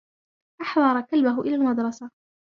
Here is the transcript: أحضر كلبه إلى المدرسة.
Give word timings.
أحضر 0.61 1.01
كلبه 1.01 1.41
إلى 1.41 1.55
المدرسة. 1.55 2.11